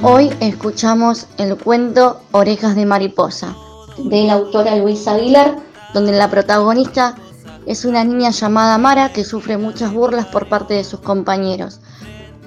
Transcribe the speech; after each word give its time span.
Hoy 0.00 0.32
escuchamos 0.38 1.26
el 1.38 1.56
cuento 1.56 2.20
Orejas 2.30 2.76
de 2.76 2.86
Mariposa 2.86 3.56
de 3.98 4.24
la 4.24 4.34
autora 4.34 4.76
Luisa 4.76 5.14
Aguilar, 5.14 5.56
donde 5.92 6.12
la 6.12 6.30
protagonista 6.30 7.16
es 7.66 7.84
una 7.84 8.04
niña 8.04 8.30
llamada 8.30 8.78
Mara 8.78 9.12
que 9.12 9.24
sufre 9.24 9.58
muchas 9.58 9.92
burlas 9.92 10.26
por 10.26 10.48
parte 10.48 10.74
de 10.74 10.84
sus 10.84 11.00
compañeros, 11.00 11.80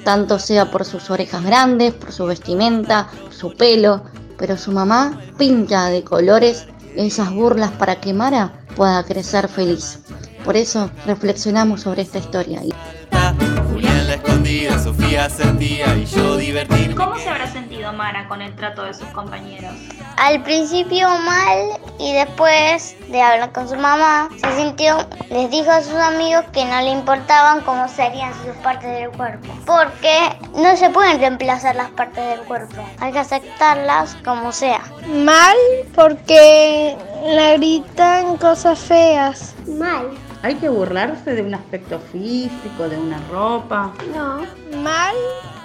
tanto 0.05 0.39
sea 0.39 0.71
por 0.71 0.85
sus 0.85 1.09
orejas 1.09 1.43
grandes, 1.43 1.93
por 1.93 2.13
su 2.13 2.25
vestimenta, 2.25 3.09
su 3.31 3.53
pelo, 3.53 4.03
pero 4.37 4.55
su 4.55 4.71
mamá 4.71 5.19
pinta 5.37 5.87
de 5.87 6.05
colores 6.05 6.67
esas 6.95 7.33
burlas 7.33 7.71
para 7.71 7.99
que 7.99 8.13
Mara 8.13 8.65
pueda 8.77 9.03
crecer 9.03 9.49
feliz. 9.49 9.99
Por 10.45 10.55
eso 10.55 10.89
reflexionamos 11.05 11.81
sobre 11.81 12.03
esta 12.03 12.17
historia. 12.17 12.61
Sofía 14.51 15.29
sentía 15.29 15.95
y 15.95 16.05
yo 16.05 16.35
divertirme. 16.35 16.93
¿Cómo 16.93 17.17
se 17.17 17.29
habrá 17.29 17.47
sentido 17.47 17.93
Mara 17.93 18.27
con 18.27 18.41
el 18.41 18.53
trato 18.53 18.83
de 18.83 18.93
sus 18.93 19.07
compañeros? 19.07 19.73
Al 20.17 20.43
principio 20.43 21.07
mal 21.07 21.79
y 21.97 22.11
después 22.11 22.97
de 23.07 23.21
hablar 23.21 23.53
con 23.53 23.69
su 23.69 23.77
mamá, 23.77 24.27
se 24.35 24.57
sintió, 24.57 25.07
les 25.29 25.49
dijo 25.51 25.71
a 25.71 25.81
sus 25.81 25.93
amigos 25.93 26.43
que 26.51 26.65
no 26.65 26.81
le 26.81 26.89
importaban 26.89 27.61
cómo 27.61 27.87
serían 27.87 28.33
sus 28.43 28.53
partes 28.57 28.91
del 28.91 29.09
cuerpo, 29.11 29.47
porque 29.65 30.17
no 30.53 30.75
se 30.75 30.89
pueden 30.89 31.19
reemplazar 31.19 31.77
las 31.77 31.89
partes 31.91 32.27
del 32.27 32.41
cuerpo, 32.41 32.83
hay 32.99 33.13
que 33.13 33.19
aceptarlas 33.19 34.17
como 34.25 34.51
sea. 34.51 34.81
Mal 35.07 35.55
porque 35.95 36.97
le 37.25 37.57
gritan 37.57 38.35
cosas 38.35 38.79
feas. 38.79 39.55
Mal 39.65 40.09
¿Hay 40.43 40.55
que 40.55 40.69
burlarse 40.69 41.35
de 41.35 41.43
un 41.43 41.53
aspecto 41.53 41.99
físico, 41.99 42.89
de 42.89 42.97
una 42.97 43.19
ropa? 43.31 43.91
No. 44.11 44.39
Mal 44.81 45.15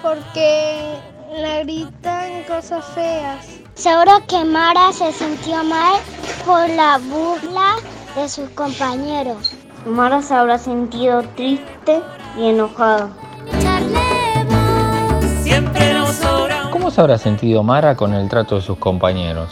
porque 0.03 0.99
le 1.35 1.63
gritan 1.63 2.43
cosas 2.47 2.85
feas. 2.93 3.59
Seguro 3.73 4.11
que 4.27 4.45
Mara 4.45 4.93
se 4.93 5.11
sintió 5.11 5.63
mal 5.63 5.95
por 6.45 6.69
la 6.69 6.99
burla 6.99 7.75
de 8.15 8.29
sus 8.29 8.49
compañeros. 8.49 9.51
Mara 9.87 10.21
se 10.21 10.35
habrá 10.35 10.59
sentido 10.59 11.23
triste 11.35 12.01
y 12.37 12.49
enojado. 12.49 13.09
¿Cómo 16.71 16.91
se 16.91 17.01
habrá 17.01 17.17
sentido 17.17 17.63
Mara 17.63 17.95
con 17.95 18.13
el 18.13 18.29
trato 18.29 18.55
de 18.55 18.61
sus 18.61 18.77
compañeros? 18.77 19.49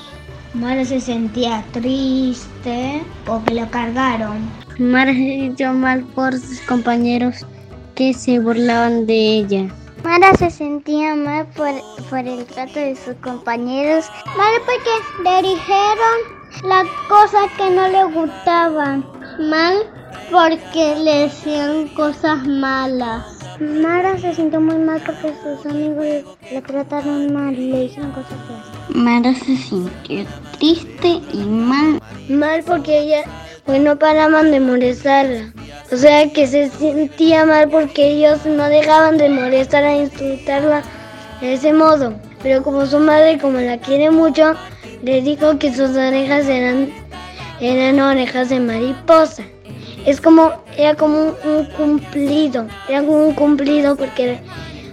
Mara 0.56 0.86
se 0.86 1.02
sentía 1.02 1.66
triste 1.74 3.04
porque 3.26 3.56
lo 3.56 3.70
cargaron. 3.70 4.50
Mara 4.80 5.12
se 5.12 5.18
sintió 5.18 5.74
mal 5.74 6.06
por 6.16 6.32
sus 6.32 6.62
compañeros 6.62 7.46
que 7.94 8.14
se 8.14 8.40
burlaban 8.40 9.06
de 9.06 9.40
ella. 9.40 9.68
Mara 10.06 10.34
se 10.36 10.50
sentía 10.50 11.14
mal 11.14 11.46
por, 11.58 11.74
por 12.10 12.20
el 12.20 12.46
trato 12.46 12.80
de 12.80 12.96
sus 12.96 13.16
compañeros. 13.16 14.06
Mal 14.38 14.54
porque 14.66 15.30
le 15.30 15.50
dijeron 15.50 16.18
las 16.64 16.88
cosas 17.10 17.52
que 17.58 17.70
no 17.72 17.90
le 17.90 18.06
gustaban. 18.06 19.06
Mal 19.50 19.76
porque 20.32 20.96
le 20.98 21.20
decían 21.24 21.88
cosas 21.90 22.46
malas. 22.46 23.26
Mara 23.60 24.18
se 24.18 24.34
sintió 24.34 24.60
muy 24.60 24.78
mal 24.78 25.02
porque 25.06 25.34
sus 25.42 25.66
amigos 25.66 26.06
le, 26.52 26.62
trataron 26.62 27.34
mal 27.34 27.54
y 27.58 27.72
le 27.72 27.80
dijeron 27.82 28.12
cosas 28.12 28.38
feas. 28.48 28.96
Mara 28.96 29.34
se 29.34 29.56
sintió 29.58 30.26
triste 30.60 31.22
y 31.32 31.38
mal. 31.38 32.02
Mal 32.30 32.64
porque 32.64 33.00
ella 33.00 33.24
pues 33.66 33.82
no 33.82 33.98
paraban 33.98 34.52
de 34.52 34.60
molestarla. 34.60 35.54
O 35.92 35.98
sea 35.98 36.30
que 36.32 36.48
se 36.48 36.70
sentía 36.70 37.46
mal 37.46 37.70
porque 37.70 38.12
ellos 38.12 38.46
no 38.46 38.66
dejaban 38.66 39.18
de 39.18 39.30
molestar 39.30 39.84
a 39.84 39.96
insultarla 39.96 40.84
de 41.42 41.54
ese 41.54 41.74
modo. 41.74 42.14
Pero 42.44 42.62
como 42.62 42.86
su 42.86 43.00
madre, 43.00 43.40
como 43.40 43.60
la 43.60 43.80
quiere 43.80 44.12
mucho, 44.12 44.54
le 45.02 45.22
dijo 45.22 45.58
que 45.58 45.74
sus 45.74 45.92
orejas 45.92 46.46
eran, 46.48 46.90
eran 47.60 48.00
orejas 48.00 48.50
de 48.50 48.60
mariposa 48.60 49.44
es 50.06 50.22
como, 50.22 50.52
era 50.78 50.96
como 50.96 51.34
un, 51.44 51.66
cumplido, 51.78 52.68
era 52.88 53.00
como 53.00 53.26
un 53.28 53.34
cumplido 53.34 53.96
porque, 53.96 54.40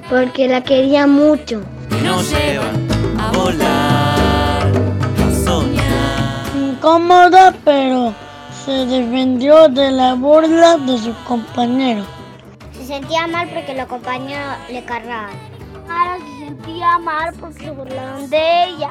porque 0.08 0.48
la 0.48 0.62
quería 0.62 1.06
mucho. 1.06 1.60
nos 2.02 2.30
lleva 2.30 2.70
a 3.18 3.32
volar, 3.32 4.66
a 5.18 5.44
soñar. 5.44 6.46
Incómoda, 6.56 7.54
pero 7.62 8.14
se 8.64 8.86
defendió 8.86 9.68
de 9.68 9.90
la 9.90 10.14
burla 10.14 10.78
de 10.78 10.96
sus 10.96 11.16
compañeros. 11.28 12.06
Se 12.72 12.86
sentía 12.86 13.26
mal 13.26 13.48
porque 13.52 13.74
los 13.74 13.86
compañeros 13.86 14.56
le 14.70 14.82
cargaban. 14.84 15.34
Mara 15.86 16.16
se 16.18 16.46
sentía 16.46 16.98
mal 16.98 17.34
porque 17.38 17.64
se 17.64 17.70
burlaron 17.70 18.30
de 18.30 18.64
ella. 18.64 18.90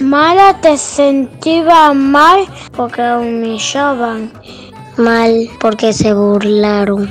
Mara 0.00 0.60
te 0.60 0.76
sentía 0.76 1.94
mal 1.94 2.46
porque 2.76 3.00
la 3.00 3.18
humillaban 3.18 4.32
mal 4.96 5.48
porque 5.60 5.92
se 5.92 6.12
burlaron. 6.12 7.08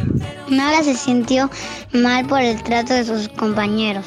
Mara 0.48 0.84
se 0.84 0.96
sintió 0.96 1.50
mal 1.94 2.26
por 2.26 2.42
el 2.42 2.62
trato 2.64 2.94
de 2.94 3.06
sus 3.06 3.28
compañeros. 3.30 4.06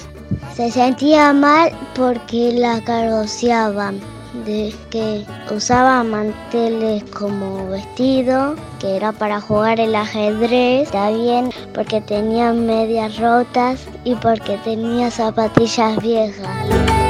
Se 0.55 0.71
sentía 0.71 1.33
mal 1.33 1.73
porque 1.95 2.53
la 2.53 2.83
carociaban, 2.85 4.01
de 4.45 4.75
que 4.91 5.25
usaba 5.55 6.03
manteles 6.03 7.05
como 7.05 7.69
vestido, 7.69 8.55
que 8.81 8.97
era 8.97 9.13
para 9.13 9.41
jugar 9.41 9.79
el 9.81 9.95
ajedrez, 9.95 10.91
también 10.91 11.51
porque 11.75 12.01
tenía 12.01 12.53
medias 12.53 13.19
rotas 13.19 13.81
y 14.05 14.15
porque 14.17 14.59
tenía 14.65 15.11
zapatillas 15.11 15.97
viejas. 16.03 17.02